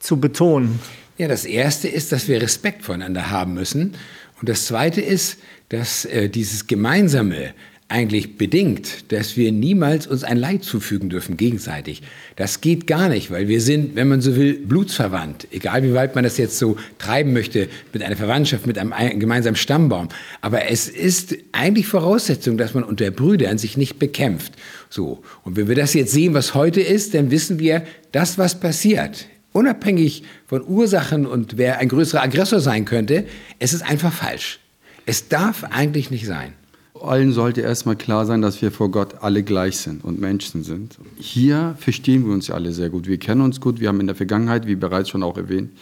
zu 0.00 0.18
betonen? 0.18 0.80
Ja, 1.22 1.28
das 1.28 1.44
Erste 1.44 1.86
ist, 1.86 2.10
dass 2.10 2.26
wir 2.26 2.42
Respekt 2.42 2.82
voneinander 2.82 3.30
haben 3.30 3.54
müssen. 3.54 3.94
Und 4.40 4.48
das 4.48 4.66
Zweite 4.66 5.00
ist, 5.00 5.38
dass 5.68 6.04
äh, 6.04 6.28
dieses 6.28 6.66
Gemeinsame 6.66 7.54
eigentlich 7.86 8.36
bedingt, 8.38 9.12
dass 9.12 9.36
wir 9.36 9.52
niemals 9.52 10.08
uns 10.08 10.24
ein 10.24 10.36
Leid 10.36 10.64
zufügen 10.64 11.10
dürfen 11.10 11.36
gegenseitig. 11.36 12.02
Das 12.34 12.60
geht 12.60 12.88
gar 12.88 13.08
nicht, 13.08 13.30
weil 13.30 13.46
wir 13.46 13.60
sind, 13.60 13.94
wenn 13.94 14.08
man 14.08 14.20
so 14.20 14.34
will, 14.34 14.54
blutsverwandt. 14.54 15.46
Egal 15.52 15.84
wie 15.84 15.94
weit 15.94 16.16
man 16.16 16.24
das 16.24 16.38
jetzt 16.38 16.58
so 16.58 16.76
treiben 16.98 17.32
möchte 17.32 17.68
mit 17.92 18.02
einer 18.02 18.16
Verwandtschaft, 18.16 18.66
mit 18.66 18.76
einem 18.76 19.20
gemeinsamen 19.20 19.54
Stammbaum. 19.54 20.08
Aber 20.40 20.68
es 20.72 20.88
ist 20.88 21.36
eigentlich 21.52 21.86
Voraussetzung, 21.86 22.58
dass 22.58 22.74
man 22.74 22.82
unter 22.82 23.08
Brüdern 23.12 23.58
sich 23.58 23.76
nicht 23.76 24.00
bekämpft. 24.00 24.54
So. 24.90 25.22
Und 25.44 25.56
wenn 25.56 25.68
wir 25.68 25.76
das 25.76 25.94
jetzt 25.94 26.10
sehen, 26.10 26.34
was 26.34 26.54
heute 26.54 26.80
ist, 26.80 27.14
dann 27.14 27.30
wissen 27.30 27.60
wir, 27.60 27.84
das, 28.10 28.38
was 28.38 28.58
passiert 28.58 29.28
unabhängig 29.52 30.24
von 30.46 30.66
Ursachen 30.66 31.26
und 31.26 31.56
wer 31.56 31.78
ein 31.78 31.88
größerer 31.88 32.22
Aggressor 32.22 32.60
sein 32.60 32.84
könnte, 32.84 33.26
es 33.58 33.72
ist 33.72 33.82
einfach 33.82 34.12
falsch. 34.12 34.60
Es 35.06 35.28
darf 35.28 35.64
eigentlich 35.64 36.10
nicht 36.10 36.26
sein. 36.26 36.54
Allen 37.00 37.32
sollte 37.32 37.62
erstmal 37.62 37.96
klar 37.96 38.26
sein, 38.26 38.42
dass 38.42 38.62
wir 38.62 38.70
vor 38.70 38.90
Gott 38.90 39.22
alle 39.22 39.42
gleich 39.42 39.78
sind 39.78 40.04
und 40.04 40.20
Menschen 40.20 40.62
sind. 40.62 40.98
Hier 41.18 41.74
verstehen 41.78 42.24
wir 42.26 42.32
uns 42.32 42.46
ja 42.46 42.54
alle 42.54 42.72
sehr 42.72 42.90
gut. 42.90 43.08
Wir 43.08 43.18
kennen 43.18 43.40
uns 43.40 43.60
gut. 43.60 43.80
Wir 43.80 43.88
haben 43.88 43.98
in 43.98 44.06
der 44.06 44.14
Vergangenheit, 44.14 44.66
wie 44.66 44.76
bereits 44.76 45.08
schon 45.08 45.24
auch 45.24 45.36
erwähnt, 45.36 45.72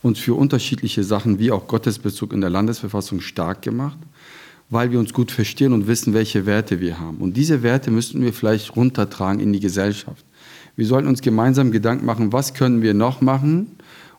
uns 0.00 0.18
für 0.18 0.34
unterschiedliche 0.34 1.04
Sachen 1.04 1.38
wie 1.38 1.50
auch 1.50 1.66
Gottesbezug 1.66 2.32
in 2.32 2.40
der 2.40 2.48
Landesverfassung 2.48 3.20
stark 3.20 3.60
gemacht, 3.60 3.98
weil 4.70 4.90
wir 4.90 4.98
uns 4.98 5.12
gut 5.12 5.30
verstehen 5.30 5.74
und 5.74 5.86
wissen, 5.86 6.14
welche 6.14 6.46
Werte 6.46 6.80
wir 6.80 6.98
haben. 6.98 7.18
Und 7.18 7.36
diese 7.36 7.62
Werte 7.62 7.90
müssten 7.90 8.22
wir 8.22 8.32
vielleicht 8.32 8.74
runtertragen 8.74 9.40
in 9.40 9.52
die 9.52 9.60
Gesellschaft. 9.60 10.24
Wir 10.80 10.86
sollten 10.86 11.08
uns 11.08 11.20
gemeinsam 11.20 11.72
Gedanken 11.72 12.06
machen, 12.06 12.32
was 12.32 12.54
können 12.54 12.80
wir 12.80 12.94
noch 12.94 13.20
machen, 13.20 13.66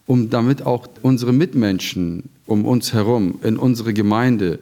um 0.06 0.30
damit 0.30 0.64
auch 0.64 0.88
unsere 1.02 1.34
Mitmenschen 1.34 2.30
um 2.46 2.66
uns 2.66 2.94
herum, 2.94 3.40
in 3.42 3.58
unsere 3.58 3.96
Gemeinde 3.96 4.60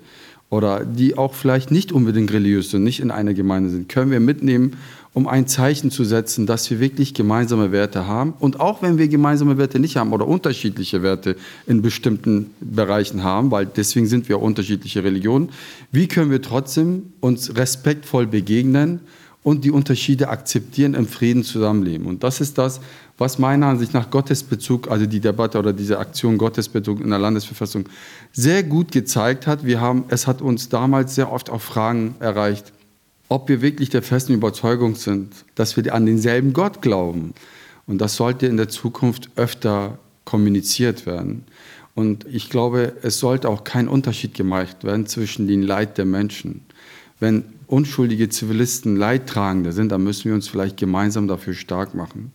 oder 0.49 0.85
die 0.85 1.17
auch 1.17 1.33
vielleicht 1.33 1.71
nicht 1.71 1.91
unbedingt 1.91 2.31
religiös 2.31 2.71
sind, 2.71 2.85
nicht 2.85 3.01
in 3.01 3.11
einer 3.11 3.33
Gemeinde 3.33 3.69
sind, 3.69 3.89
können 3.89 4.11
wir 4.11 4.21
mitnehmen, 4.21 4.77
um 5.11 5.27
ein 5.27 5.45
Zeichen 5.45 5.91
zu 5.91 6.05
setzen, 6.05 6.45
dass 6.45 6.71
wir 6.71 6.79
wirklich 6.79 7.13
gemeinsame 7.13 7.73
Werte 7.73 8.07
haben. 8.07 8.33
Und 8.39 8.61
auch 8.61 8.81
wenn 8.81 8.97
wir 8.97 9.09
gemeinsame 9.09 9.57
Werte 9.57 9.77
nicht 9.77 9.97
haben 9.97 10.13
oder 10.13 10.25
unterschiedliche 10.25 11.03
Werte 11.03 11.35
in 11.67 11.81
bestimmten 11.81 12.51
Bereichen 12.61 13.25
haben, 13.25 13.51
weil 13.51 13.65
deswegen 13.65 14.07
sind 14.07 14.29
wir 14.29 14.41
unterschiedliche 14.41 15.03
Religionen, 15.03 15.49
wie 15.91 16.07
können 16.07 16.31
wir 16.31 16.41
trotzdem 16.41 17.11
uns 17.19 17.57
respektvoll 17.57 18.25
begegnen 18.25 19.01
und 19.43 19.63
die 19.63 19.71
Unterschiede 19.71 20.29
akzeptieren, 20.29 20.93
im 20.93 21.07
Frieden 21.07 21.43
zusammenleben. 21.43 22.07
Und 22.07 22.23
das 22.23 22.41
ist 22.41 22.57
das, 22.57 22.81
was 23.17 23.39
meiner 23.39 23.67
Ansicht 23.67 23.93
nach 23.93 24.09
Gottesbezug, 24.09 24.89
also 24.89 25.05
die 25.05 25.19
Debatte 25.19 25.59
oder 25.59 25.73
diese 25.73 25.99
Aktion 25.99 26.37
Gottesbezug 26.37 27.01
in 27.01 27.09
der 27.09 27.19
Landesverfassung 27.19 27.87
sehr 28.33 28.63
gut 28.63 28.91
gezeigt 28.91 29.47
hat. 29.47 29.65
Wir 29.65 29.79
haben, 29.79 30.05
es 30.09 30.27
hat 30.27 30.41
uns 30.41 30.69
damals 30.69 31.15
sehr 31.15 31.31
oft 31.31 31.49
auch 31.49 31.61
Fragen 31.61 32.15
erreicht. 32.19 32.71
ob 33.31 33.47
wir 33.47 33.61
wirklich 33.61 33.89
der 33.89 34.01
festen 34.01 34.33
Überzeugung 34.33 34.95
sind, 34.95 35.31
dass 35.53 35.77
wir 35.77 35.93
an 35.93 36.07
denselben 36.07 36.51
Gott 36.51 36.81
glauben. 36.81 37.35
Und 37.85 37.99
das 37.99 38.15
sollte 38.15 38.47
in 38.47 38.57
der 38.57 38.69
Zukunft 38.69 39.29
öfter 39.35 39.99
kommuniziert 40.25 41.05
werden. 41.05 41.45
Und 41.93 42.25
ich 42.31 42.49
glaube, 42.49 42.93
es 43.03 43.19
sollte 43.19 43.49
auch 43.49 43.63
kein 43.63 43.87
Unterschied 43.87 44.33
gemacht 44.33 44.83
werden 44.83 45.05
zwischen 45.05 45.47
dem 45.47 45.61
Leid 45.61 45.97
der 45.97 46.05
Menschen. 46.05 46.61
Wenn 47.19 47.43
unschuldige 47.67 48.29
Zivilisten 48.29 48.95
Leidtragende 48.95 49.71
sind, 49.71 49.91
dann 49.91 50.03
müssen 50.03 50.25
wir 50.25 50.33
uns 50.33 50.47
vielleicht 50.47 50.77
gemeinsam 50.77 51.27
dafür 51.27 51.53
stark 51.53 51.93
machen. 51.93 52.31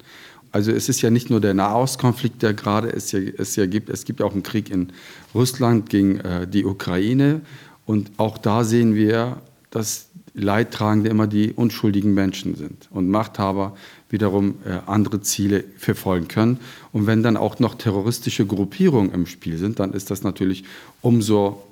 Also 0.52 0.70
es 0.70 0.88
ist 0.88 1.02
ja 1.02 1.10
nicht 1.10 1.30
nur 1.30 1.40
der 1.40 1.54
Nahostkonflikt, 1.54 2.42
der 2.42 2.54
gerade 2.54 2.88
es 2.88 3.10
ja, 3.10 3.18
es 3.18 3.56
ja 3.56 3.66
gibt, 3.66 3.88
es 3.88 4.04
gibt 4.04 4.22
auch 4.22 4.32
einen 4.32 4.44
Krieg 4.44 4.70
in 4.70 4.92
Russland 5.34 5.90
gegen 5.90 6.20
äh, 6.20 6.46
die 6.46 6.64
Ukraine. 6.64 7.40
Und 7.86 8.12
auch 8.18 8.38
da 8.38 8.62
sehen 8.62 8.94
wir, 8.94 9.38
dass 9.70 10.06
Leidtragende 10.34 11.10
immer 11.10 11.26
die 11.26 11.52
unschuldigen 11.52 12.14
Menschen 12.14 12.54
sind 12.54 12.88
und 12.90 13.08
Machthaber 13.08 13.76
wiederum 14.10 14.56
äh, 14.64 14.78
andere 14.86 15.20
Ziele 15.22 15.64
verfolgen 15.76 16.28
können. 16.28 16.60
Und 16.92 17.08
wenn 17.08 17.24
dann 17.24 17.36
auch 17.36 17.58
noch 17.58 17.74
terroristische 17.74 18.46
Gruppierungen 18.46 19.12
im 19.12 19.26
Spiel 19.26 19.58
sind, 19.58 19.80
dann 19.80 19.92
ist 19.92 20.12
das 20.12 20.22
natürlich 20.22 20.64
umso 21.00 21.62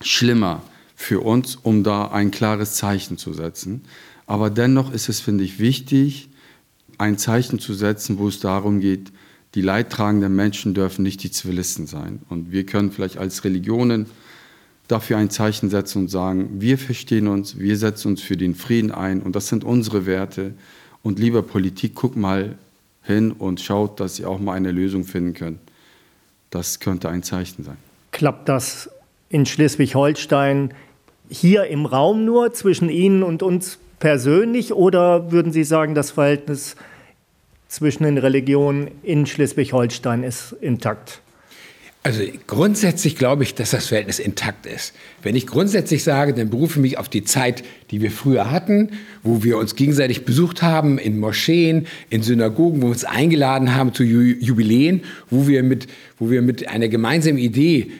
schlimmer 0.00 0.62
für 1.00 1.20
uns, 1.20 1.54
um 1.54 1.84
da 1.84 2.08
ein 2.08 2.32
klares 2.32 2.74
Zeichen 2.74 3.18
zu 3.18 3.32
setzen. 3.32 3.82
Aber 4.26 4.50
dennoch 4.50 4.92
ist 4.92 5.08
es, 5.08 5.20
finde 5.20 5.44
ich, 5.44 5.60
wichtig, 5.60 6.28
ein 6.98 7.16
Zeichen 7.16 7.60
zu 7.60 7.72
setzen, 7.72 8.18
wo 8.18 8.26
es 8.26 8.40
darum 8.40 8.80
geht, 8.80 9.12
die 9.54 9.62
leidtragenden 9.62 10.34
Menschen 10.34 10.74
dürfen 10.74 11.04
nicht 11.04 11.22
die 11.22 11.30
Zivilisten 11.30 11.86
sein. 11.86 12.20
Und 12.28 12.50
wir 12.50 12.66
können 12.66 12.90
vielleicht 12.90 13.16
als 13.16 13.44
Religionen 13.44 14.06
dafür 14.88 15.18
ein 15.18 15.30
Zeichen 15.30 15.70
setzen 15.70 16.02
und 16.02 16.08
sagen, 16.08 16.60
wir 16.60 16.76
verstehen 16.76 17.28
uns, 17.28 17.60
wir 17.60 17.76
setzen 17.76 18.08
uns 18.08 18.20
für 18.20 18.36
den 18.36 18.56
Frieden 18.56 18.90
ein 18.90 19.22
und 19.22 19.36
das 19.36 19.46
sind 19.46 19.62
unsere 19.62 20.04
Werte. 20.04 20.54
Und 21.04 21.20
lieber 21.20 21.42
Politik, 21.42 21.92
guck 21.94 22.16
mal 22.16 22.58
hin 23.04 23.30
und 23.30 23.60
schaut, 23.60 24.00
dass 24.00 24.18
ihr 24.18 24.28
auch 24.28 24.40
mal 24.40 24.54
eine 24.54 24.72
Lösung 24.72 25.04
finden 25.04 25.32
könnt. 25.32 25.60
Das 26.50 26.80
könnte 26.80 27.08
ein 27.08 27.22
Zeichen 27.22 27.62
sein. 27.62 27.76
Klappt 28.10 28.48
das 28.48 28.90
in 29.28 29.46
Schleswig-Holstein 29.46 30.74
hier 31.30 31.64
im 31.64 31.86
Raum 31.86 32.24
nur 32.24 32.52
zwischen 32.52 32.88
Ihnen 32.88 33.22
und 33.22 33.42
uns 33.42 33.78
persönlich 33.98 34.72
oder 34.72 35.32
würden 35.32 35.52
Sie 35.52 35.64
sagen, 35.64 35.94
das 35.94 36.10
Verhältnis 36.10 36.76
zwischen 37.68 38.04
den 38.04 38.18
Religionen 38.18 38.90
in 39.02 39.26
Schleswig-Holstein 39.26 40.22
ist 40.22 40.52
intakt? 40.60 41.20
Also 42.04 42.22
grundsätzlich 42.46 43.16
glaube 43.16 43.42
ich, 43.42 43.54
dass 43.54 43.72
das 43.72 43.88
Verhältnis 43.88 44.18
intakt 44.18 44.66
ist. 44.66 44.94
Wenn 45.22 45.34
ich 45.34 45.46
grundsätzlich 45.46 46.04
sage, 46.04 46.32
dann 46.32 46.48
berufe 46.48 46.78
ich 46.78 46.82
mich 46.82 46.98
auf 46.98 47.08
die 47.08 47.24
Zeit, 47.24 47.64
die 47.90 48.00
wir 48.00 48.10
früher 48.10 48.50
hatten, 48.50 48.92
wo 49.22 49.42
wir 49.42 49.58
uns 49.58 49.74
gegenseitig 49.74 50.24
besucht 50.24 50.62
haben 50.62 50.96
in 50.96 51.18
Moscheen, 51.18 51.86
in 52.08 52.22
Synagogen, 52.22 52.80
wo 52.80 52.86
wir 52.86 52.92
uns 52.92 53.04
eingeladen 53.04 53.74
haben 53.74 53.92
zu 53.92 54.04
Jubiläen, 54.04 55.02
wo 55.28 55.48
wir 55.48 55.62
mit, 55.62 55.88
wo 56.18 56.30
wir 56.30 56.40
mit 56.40 56.68
einer 56.68 56.88
gemeinsamen 56.88 57.38
Idee 57.38 57.90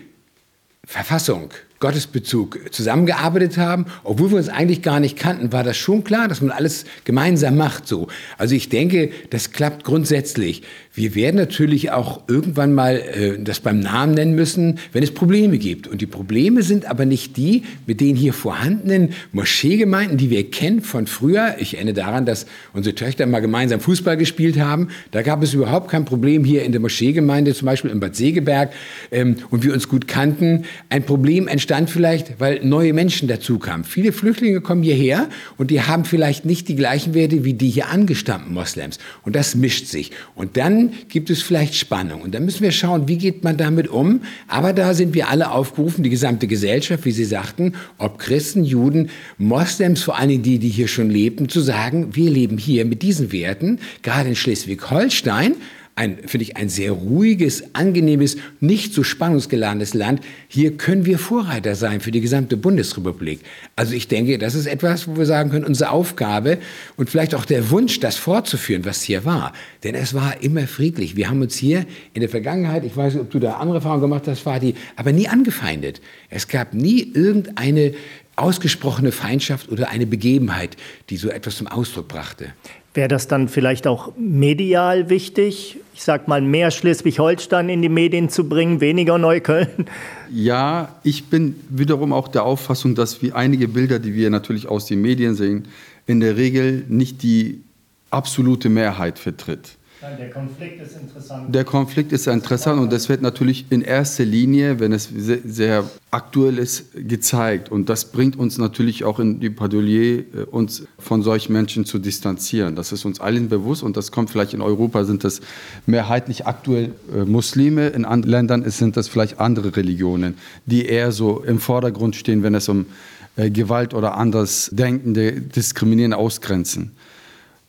Verfassung, 0.86 1.50
Gottesbezug 1.80 2.72
zusammengearbeitet 2.72 3.56
haben, 3.56 3.86
obwohl 4.02 4.30
wir 4.30 4.38
uns 4.38 4.48
eigentlich 4.48 4.82
gar 4.82 4.98
nicht 4.98 5.16
kannten, 5.16 5.52
war 5.52 5.62
das 5.62 5.76
schon 5.76 6.02
klar, 6.02 6.26
dass 6.26 6.40
man 6.40 6.50
alles 6.50 6.84
gemeinsam 7.04 7.56
macht 7.56 7.86
so. 7.86 8.08
Also 8.36 8.56
ich 8.56 8.68
denke, 8.68 9.10
das 9.30 9.52
klappt 9.52 9.84
grundsätzlich. 9.84 10.62
Wir 10.92 11.14
werden 11.14 11.36
natürlich 11.36 11.92
auch 11.92 12.22
irgendwann 12.26 12.74
mal 12.74 12.96
äh, 12.96 13.38
das 13.38 13.60
beim 13.60 13.78
Namen 13.78 14.14
nennen 14.14 14.34
müssen, 14.34 14.80
wenn 14.92 15.04
es 15.04 15.12
Probleme 15.12 15.58
gibt. 15.58 15.86
Und 15.86 16.00
die 16.00 16.06
Probleme 16.06 16.62
sind 16.62 16.86
aber 16.86 17.06
nicht 17.06 17.36
die 17.36 17.62
mit 17.86 18.00
den 18.00 18.16
hier 18.16 18.32
vorhandenen 18.32 19.10
Moscheegemeinden, 19.30 20.18
die 20.18 20.30
wir 20.30 20.50
kennen 20.50 20.80
von 20.80 21.06
früher. 21.06 21.54
Ich 21.60 21.74
erinnere 21.74 21.94
daran, 21.94 22.26
dass 22.26 22.46
unsere 22.72 22.96
Töchter 22.96 23.26
mal 23.26 23.38
gemeinsam 23.38 23.78
Fußball 23.78 24.16
gespielt 24.16 24.58
haben. 24.58 24.88
Da 25.12 25.22
gab 25.22 25.44
es 25.44 25.54
überhaupt 25.54 25.88
kein 25.88 26.04
Problem 26.04 26.42
hier 26.42 26.64
in 26.64 26.72
der 26.72 26.80
Moscheegemeinde, 26.80 27.54
zum 27.54 27.66
Beispiel 27.66 27.92
in 27.92 28.00
Bad 28.00 28.16
Segeberg, 28.16 28.72
ähm, 29.12 29.36
und 29.50 29.62
wir 29.62 29.72
uns 29.72 29.88
gut 29.88 30.08
kannten. 30.08 30.64
Ein 30.88 31.04
Problem 31.04 31.46
entstand 31.46 31.67
vielleicht, 31.86 32.40
weil 32.40 32.64
neue 32.64 32.92
Menschen 32.92 33.28
dazukamen. 33.28 33.84
Viele 33.84 34.12
Flüchtlinge 34.12 34.60
kommen 34.60 34.82
hierher 34.82 35.28
und 35.56 35.70
die 35.70 35.82
haben 35.82 36.04
vielleicht 36.04 36.44
nicht 36.44 36.68
die 36.68 36.76
gleichen 36.76 37.14
Werte 37.14 37.44
wie 37.44 37.54
die 37.54 37.70
hier 37.70 37.88
angestammten 37.88 38.52
Moslems. 38.52 38.98
Und 39.24 39.36
das 39.36 39.54
mischt 39.54 39.86
sich. 39.86 40.10
Und 40.34 40.56
dann 40.56 40.92
gibt 41.08 41.30
es 41.30 41.42
vielleicht 41.42 41.74
Spannung. 41.74 42.22
Und 42.22 42.34
dann 42.34 42.44
müssen 42.44 42.62
wir 42.62 42.72
schauen, 42.72 43.08
wie 43.08 43.18
geht 43.18 43.44
man 43.44 43.56
damit 43.56 43.88
um. 43.88 44.22
Aber 44.46 44.72
da 44.72 44.94
sind 44.94 45.14
wir 45.14 45.28
alle 45.28 45.50
aufgerufen, 45.50 46.02
die 46.02 46.10
gesamte 46.10 46.46
Gesellschaft, 46.46 47.04
wie 47.04 47.12
Sie 47.12 47.24
sagten, 47.24 47.74
ob 47.98 48.18
Christen, 48.18 48.64
Juden, 48.64 49.10
Moslems, 49.38 50.02
vor 50.02 50.18
allem 50.18 50.42
die, 50.42 50.58
die 50.58 50.68
hier 50.68 50.88
schon 50.88 51.10
lebten, 51.10 51.48
zu 51.48 51.60
sagen, 51.60 52.14
wir 52.16 52.30
leben 52.30 52.58
hier 52.58 52.84
mit 52.84 53.02
diesen 53.02 53.32
Werten, 53.32 53.78
gerade 54.02 54.30
in 54.30 54.36
Schleswig-Holstein, 54.36 55.54
ein, 55.98 56.18
finde 56.26 56.44
ich, 56.44 56.56
ein 56.56 56.68
sehr 56.68 56.92
ruhiges, 56.92 57.74
angenehmes, 57.74 58.36
nicht 58.60 58.94
so 58.94 59.02
spannungsgeladenes 59.02 59.94
Land. 59.94 60.20
Hier 60.46 60.76
können 60.76 61.04
wir 61.04 61.18
Vorreiter 61.18 61.74
sein 61.74 62.00
für 62.00 62.12
die 62.12 62.20
gesamte 62.20 62.56
Bundesrepublik. 62.56 63.40
Also 63.74 63.94
ich 63.94 64.06
denke, 64.06 64.38
das 64.38 64.54
ist 64.54 64.66
etwas, 64.66 65.08
wo 65.08 65.16
wir 65.16 65.26
sagen 65.26 65.50
können, 65.50 65.64
unsere 65.64 65.90
Aufgabe 65.90 66.58
und 66.96 67.10
vielleicht 67.10 67.34
auch 67.34 67.44
der 67.44 67.70
Wunsch, 67.70 67.98
das 67.98 68.16
fortzuführen, 68.16 68.84
was 68.84 69.02
hier 69.02 69.24
war. 69.24 69.52
Denn 69.82 69.96
es 69.96 70.14
war 70.14 70.40
immer 70.40 70.68
friedlich. 70.68 71.16
Wir 71.16 71.28
haben 71.28 71.42
uns 71.42 71.56
hier 71.56 71.84
in 72.14 72.20
der 72.20 72.30
Vergangenheit, 72.30 72.84
ich 72.84 72.96
weiß 72.96 73.14
nicht, 73.14 73.22
ob 73.22 73.30
du 73.30 73.40
da 73.40 73.54
andere 73.54 73.78
Erfahrungen 73.78 74.02
gemacht 74.02 74.28
hast, 74.28 74.40
Fadi, 74.40 74.74
aber 74.94 75.10
nie 75.10 75.28
angefeindet. 75.28 76.00
Es 76.30 76.46
gab 76.46 76.74
nie 76.74 77.10
irgendeine 77.12 77.92
ausgesprochene 78.36 79.10
Feindschaft 79.10 79.68
oder 79.68 79.88
eine 79.88 80.06
Begebenheit, 80.06 80.76
die 81.10 81.16
so 81.16 81.28
etwas 81.28 81.56
zum 81.56 81.66
Ausdruck 81.66 82.06
brachte. 82.06 82.52
Wäre 82.94 83.08
das 83.08 83.28
dann 83.28 83.48
vielleicht 83.48 83.86
auch 83.86 84.12
medial 84.16 85.10
wichtig, 85.10 85.78
ich 85.94 86.02
sag 86.02 86.26
mal, 86.26 86.40
mehr 86.40 86.70
Schleswig-Holstein 86.70 87.68
in 87.68 87.82
die 87.82 87.88
Medien 87.88 88.28
zu 88.28 88.48
bringen, 88.48 88.80
weniger 88.80 89.18
Neukölln? 89.18 89.86
Ja, 90.30 90.96
ich 91.04 91.26
bin 91.26 91.56
wiederum 91.68 92.12
auch 92.12 92.28
der 92.28 92.44
Auffassung, 92.44 92.94
dass 92.94 93.22
wir 93.22 93.36
einige 93.36 93.68
Bilder, 93.68 93.98
die 93.98 94.14
wir 94.14 94.30
natürlich 94.30 94.68
aus 94.68 94.86
den 94.86 95.00
Medien 95.00 95.34
sehen, 95.34 95.68
in 96.06 96.20
der 96.20 96.36
Regel 96.36 96.84
nicht 96.88 97.22
die 97.22 97.62
absolute 98.10 98.68
Mehrheit 98.68 99.18
vertritt. 99.18 99.77
Der 100.00 100.30
Konflikt 100.30 100.80
ist 100.80 100.96
interessant. 100.96 101.52
Der 101.52 101.64
Konflikt 101.64 102.12
ist 102.12 102.28
interessant 102.28 102.80
und 102.80 102.92
das 102.92 103.08
wird 103.08 103.20
natürlich 103.20 103.66
in 103.70 103.82
erster 103.82 104.24
Linie, 104.24 104.78
wenn 104.78 104.92
es 104.92 105.08
sehr, 105.08 105.38
sehr 105.44 105.84
aktuell 106.12 106.58
ist, 106.58 106.92
gezeigt. 106.94 107.68
Und 107.68 107.88
das 107.88 108.04
bringt 108.04 108.36
uns 108.36 108.58
natürlich 108.58 109.02
auch 109.02 109.18
in 109.18 109.40
die 109.40 109.50
Padolier, 109.50 110.20
äh, 110.20 110.42
uns 110.50 110.84
von 111.00 111.22
solchen 111.22 111.52
Menschen 111.52 111.84
zu 111.84 111.98
distanzieren. 111.98 112.76
Das 112.76 112.92
ist 112.92 113.04
uns 113.04 113.18
allen 113.18 113.48
bewusst 113.48 113.82
und 113.82 113.96
das 113.96 114.12
kommt 114.12 114.30
vielleicht 114.30 114.54
in 114.54 114.60
Europa, 114.60 115.02
sind 115.04 115.24
das 115.24 115.40
mehrheitlich 115.86 116.46
aktuell 116.46 116.92
äh, 117.12 117.24
Muslime, 117.24 117.88
in 117.88 118.04
anderen 118.04 118.30
Ländern 118.30 118.70
sind 118.70 118.96
das 118.96 119.08
vielleicht 119.08 119.40
andere 119.40 119.76
Religionen, 119.76 120.36
die 120.66 120.86
eher 120.86 121.10
so 121.10 121.42
im 121.42 121.58
Vordergrund 121.58 122.14
stehen, 122.14 122.44
wenn 122.44 122.54
es 122.54 122.68
um 122.68 122.86
äh, 123.34 123.50
Gewalt 123.50 123.94
oder 123.94 124.16
anders 124.16 124.70
Denkende, 124.72 125.40
Diskriminieren, 125.40 126.12
Ausgrenzen. 126.12 126.92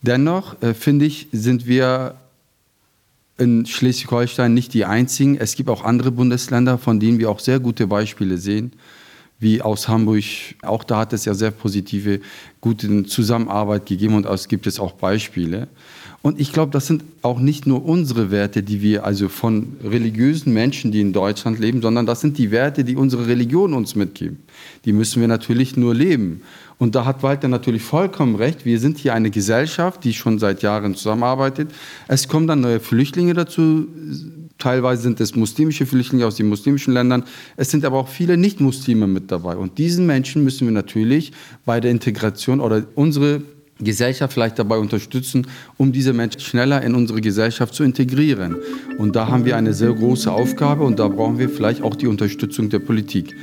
Dennoch 0.02 0.60
äh, 0.62 0.74
finde 0.74 1.04
ich, 1.04 1.28
sind 1.32 1.66
wir 1.66 2.16
in 3.38 3.66
Schleswig-Holstein 3.66 4.52
nicht 4.52 4.74
die 4.74 4.84
einzigen. 4.84 5.36
Es 5.36 5.54
gibt 5.54 5.70
auch 5.70 5.82
andere 5.82 6.10
Bundesländer, 6.10 6.78
von 6.78 7.00
denen 7.00 7.18
wir 7.18 7.30
auch 7.30 7.40
sehr 7.40 7.58
gute 7.58 7.86
Beispiele 7.86 8.36
sehen, 8.36 8.72
wie 9.40 9.62
aus 9.62 9.88
Hamburg. 9.88 10.24
Auch 10.62 10.84
da 10.84 10.98
hat 10.98 11.12
es 11.12 11.24
ja 11.24 11.34
sehr 11.34 11.50
positive, 11.50 12.20
gute 12.60 13.04
Zusammenarbeit 13.04 13.86
gegeben 13.86 14.14
und 14.14 14.26
es 14.26 14.46
gibt 14.46 14.66
es 14.66 14.78
auch 14.78 14.92
Beispiele. 14.92 15.68
Und 16.22 16.38
ich 16.38 16.52
glaube, 16.52 16.70
das 16.70 16.86
sind 16.86 17.02
auch 17.22 17.40
nicht 17.40 17.66
nur 17.66 17.86
unsere 17.86 18.30
Werte, 18.30 18.62
die 18.62 18.82
wir 18.82 19.04
also 19.04 19.30
von 19.30 19.78
religiösen 19.82 20.52
Menschen, 20.52 20.92
die 20.92 21.00
in 21.00 21.14
Deutschland 21.14 21.58
leben, 21.58 21.80
sondern 21.80 22.04
das 22.04 22.20
sind 22.20 22.36
die 22.36 22.50
Werte, 22.50 22.84
die 22.84 22.94
unsere 22.94 23.26
Religion 23.26 23.72
uns 23.72 23.94
mitgeben. 23.94 24.38
Die 24.84 24.92
müssen 24.92 25.22
wir 25.22 25.28
natürlich 25.28 25.78
nur 25.78 25.94
leben. 25.94 26.42
Und 26.76 26.94
da 26.94 27.06
hat 27.06 27.22
Walter 27.22 27.48
natürlich 27.48 27.82
vollkommen 27.82 28.36
recht. 28.36 28.66
Wir 28.66 28.78
sind 28.78 28.98
hier 28.98 29.14
eine 29.14 29.30
Gesellschaft, 29.30 30.04
die 30.04 30.12
schon 30.12 30.38
seit 30.38 30.62
Jahren 30.62 30.94
zusammenarbeitet. 30.94 31.70
Es 32.06 32.28
kommen 32.28 32.46
dann 32.46 32.60
neue 32.60 32.80
Flüchtlinge 32.80 33.32
dazu. 33.32 33.86
Teilweise 34.60 35.02
sind 35.02 35.20
es 35.20 35.34
muslimische 35.34 35.86
Flüchtlinge 35.86 36.26
aus 36.26 36.36
den 36.36 36.48
muslimischen 36.48 36.94
Ländern. 36.94 37.24
Es 37.56 37.70
sind 37.70 37.84
aber 37.84 37.98
auch 37.98 38.08
viele 38.08 38.36
Nicht-Muslime 38.36 39.08
mit 39.08 39.32
dabei. 39.32 39.56
Und 39.56 39.78
diesen 39.78 40.06
Menschen 40.06 40.44
müssen 40.44 40.68
wir 40.68 40.72
natürlich 40.72 41.32
bei 41.64 41.80
der 41.80 41.90
Integration 41.90 42.60
oder 42.60 42.84
unsere 42.94 43.42
Gesellschaft 43.82 44.34
vielleicht 44.34 44.58
dabei 44.58 44.78
unterstützen, 44.78 45.46
um 45.76 45.92
diese 45.92 46.12
Menschen 46.12 46.40
schneller 46.40 46.82
in 46.82 46.94
unsere 46.94 47.20
Gesellschaft 47.20 47.74
zu 47.74 47.82
integrieren. 47.82 48.56
Und 48.98 49.16
da 49.16 49.28
haben 49.28 49.44
wir 49.44 49.56
eine 49.56 49.72
sehr 49.72 49.92
große 49.92 50.30
Aufgabe 50.30 50.84
und 50.84 50.98
da 50.98 51.08
brauchen 51.08 51.38
wir 51.38 51.48
vielleicht 51.48 51.82
auch 51.82 51.96
die 51.96 52.06
Unterstützung 52.06 52.68
der 52.68 52.80
Politik. 52.80 53.34